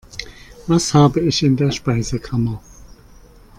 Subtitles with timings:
[0.67, 2.59] Was habe ich in der Speisekammer?